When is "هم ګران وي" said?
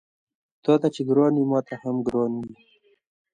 1.81-2.53